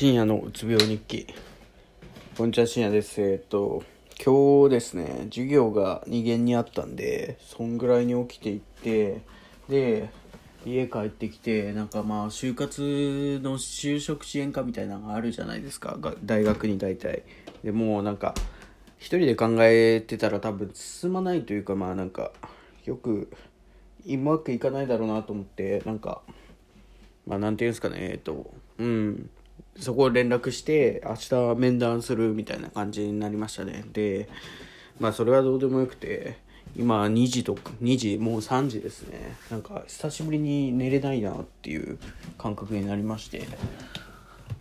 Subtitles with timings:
[0.00, 1.26] 深夜のうつ病日記。
[2.34, 3.20] こんにちは深夜です。
[3.20, 3.82] えっと
[4.24, 9.20] 今日ですね授業が2限にあったんでそんぐらいに起きていって
[9.68, 10.08] で
[10.64, 12.80] 家帰ってきてなんかまあ就活
[13.42, 15.98] の就職支援課みたいなのがあるじゃないですか。
[16.24, 17.24] 大学に大体。
[17.62, 18.34] でもうなんか
[18.96, 22.32] 一人で考えてたら多分進まないというかまあなんか
[22.86, 23.30] よく
[24.06, 26.22] うまくいかないだろうなと思ってなんか
[27.26, 29.28] まあなんていうんですかねえっとうん。
[29.78, 33.84] そこを連絡して明日面談するみたいな感じになりましたね。
[33.92, 34.28] で
[34.98, 36.38] まあそれはどうでもよくて
[36.76, 39.36] 今2時とか2時もう3時ですね。
[39.50, 41.98] なんか久しぶりに寝れないなっていう
[42.38, 43.46] 感覚になりまして。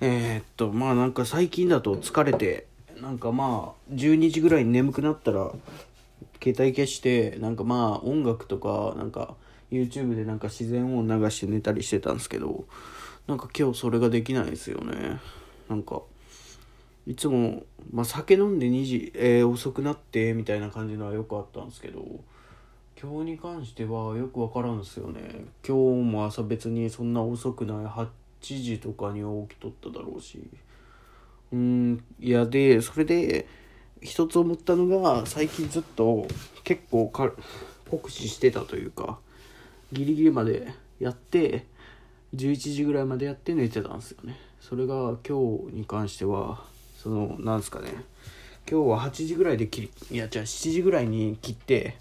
[0.02, 2.68] えー、っとまあなんか最近だと疲れて
[3.02, 5.52] なんかまあ12時ぐらいに眠くなったら
[6.42, 9.36] 携帯消してなんかまあ音楽とかなんか
[9.72, 12.66] YouTube でなんか自然音流して寝たりしてたんですけど
[13.30, 15.20] なんか今日それができないですよね。
[15.70, 16.02] なんか
[17.06, 17.62] いつも、
[17.92, 22.04] まあ、酒飲んで2時、えー、遅くなってみたいな感じのはよくあったんですけど
[23.00, 25.46] 今日に関してはよく分からんですよね。
[25.66, 27.86] 今日も朝別にそんな遅くない。
[27.86, 28.08] 8
[28.42, 30.50] 時とかに起きとっただろうし。
[31.52, 33.48] うんいやでそれで
[34.02, 36.28] 一つ思ったのが最近ずっと
[36.64, 37.32] 結構か
[37.92, 39.20] 酷使してたというか
[39.92, 41.68] ギリギリまでやって
[42.36, 44.40] 11時ぐらいまでやって寝てたんですよね。
[44.62, 46.64] それが今日に関しては
[46.98, 47.90] そのなんですかね。
[48.70, 51.98] 今日は8時ぐらいで切りいやじゃあ7時ぐらいに切って、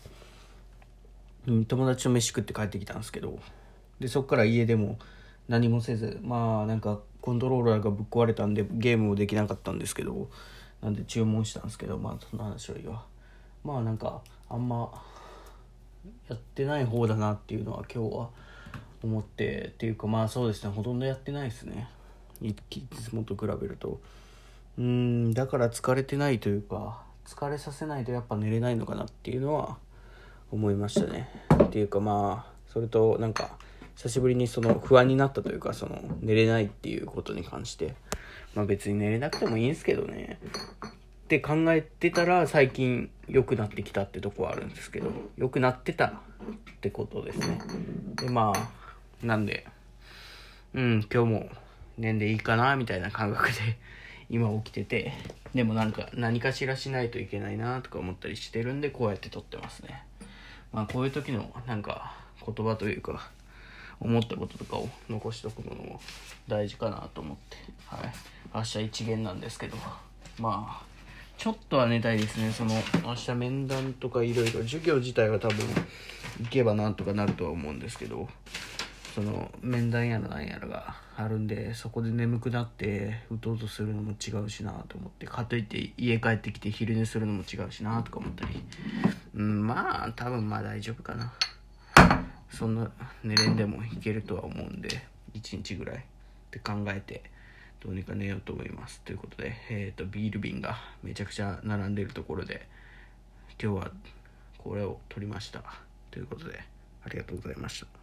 [1.46, 3.38] うん、友達と飯食って帰ってきたんですけど
[4.00, 4.98] でそっから家でも
[5.48, 10.28] 何もせずまあなんかコントローラーがぶっ壊れたんでゲームもできなかったんですけど
[10.82, 13.02] なんで注文したんですけどまあその話はいいわ。
[13.64, 14.90] まあなんかあんま
[16.28, 18.28] やってない方だなっていうのは今日は
[19.02, 21.88] 思ってっていうかまあそうですねほとんどやってないですね。
[22.40, 24.00] いつもと比べると。
[24.78, 29.76] うんだから疲れてないというか疲れさせないとやっぱ寝れないのかなっていうのは
[30.52, 31.28] 思いましたね。
[31.64, 33.58] っていうかまあそれとなんか
[33.96, 37.94] 久しぶりにその不安になったというかその寝れないっていうことに関して。
[38.54, 40.38] まあ別に寝れなくてもいいんですけどね。
[40.88, 40.90] っ
[41.28, 46.12] て考えてたら最近良くなってきたってとこはあるんですけど良くなってたっ
[46.80, 47.60] てことですね。
[48.14, 48.70] でまあ
[49.22, 49.66] なんで、
[50.74, 51.48] うん、今日も
[51.96, 53.54] 寝んでいいかな、みたいな感覚で
[54.30, 55.12] 今起きてて、
[55.54, 60.04] でもなんか何かしらしないといけないなとか思ったりしてるんで、こうやって撮ってますね。
[60.72, 62.14] まあこういう時のなんか
[62.44, 63.30] 言葉というか、
[64.00, 66.00] 思ったこととかを残しとくのも
[66.46, 67.56] 大事かなと思って、
[67.86, 68.12] はい。
[68.54, 69.76] 明日一元なんですけど、
[70.38, 70.82] まあ、
[71.36, 72.52] ちょっとは寝たいですね。
[72.52, 72.74] その、
[73.04, 75.56] 明日面談とかいろいろ、授業自体は多分
[76.40, 78.28] 行けばなんとかなるとは思うんですけど、
[79.14, 88.62] その面談やらなんやらがあるんでそこで眠くなって打とうとするのも違うしなと思ってかといって家帰ってきて昼寝するのも違うしなとか思ったり。
[89.34, 91.32] うんまあ多分まあ大丈夫かな。
[92.50, 92.90] そんな
[93.22, 94.88] 寝れんでもいけるとは思うんで
[95.34, 96.00] 1日ぐらいっ
[96.50, 97.22] て考えて
[97.80, 102.66] どうにか寝ようと思いますということで、えー、とビール瓶がめちゃくちゃ並んでるところで
[103.62, 103.90] 今日は
[104.56, 105.62] これを取りました
[106.10, 106.58] ということで
[107.04, 107.97] ありがとうございました。